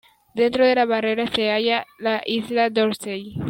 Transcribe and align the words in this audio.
Dentro 0.33 0.65
de 0.65 0.73
la 0.73 0.85
barrera 0.85 1.27
se 1.27 1.51
halla 1.51 1.85
la 1.99 2.23
isla 2.25 2.71
Dorsey. 2.71 3.35